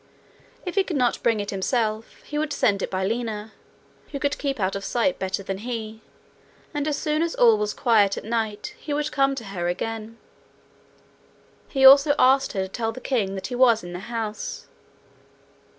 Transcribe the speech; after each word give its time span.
If 0.65 0.73
he 0.73 0.83
could 0.83 0.97
not 0.97 1.21
bring 1.21 1.39
it 1.39 1.51
himself, 1.51 2.23
he 2.23 2.39
would 2.39 2.51
send 2.51 2.81
it 2.81 2.89
by 2.89 3.05
Lina, 3.05 3.51
who 4.09 4.17
could 4.19 4.39
keep 4.39 4.59
out 4.59 4.75
of 4.75 4.83
sight 4.83 5.19
better 5.19 5.43
than 5.43 5.59
he, 5.59 6.01
and 6.73 6.87
as 6.87 6.97
soon 6.97 7.21
as 7.21 7.35
all 7.35 7.55
was 7.55 7.75
quiet 7.75 8.17
at 8.17 8.23
night 8.23 8.73
he 8.79 8.95
would 8.95 9.11
come 9.11 9.35
to 9.35 9.43
her 9.43 9.67
again. 9.67 10.17
He 11.69 11.85
also 11.85 12.15
asked 12.17 12.53
her 12.53 12.61
to 12.63 12.67
tell 12.67 12.91
the 12.91 12.99
king 12.99 13.35
that 13.35 13.45
he 13.45 13.55
was 13.55 13.83
in 13.83 13.93
the 13.93 13.99
house. 14.09 14.65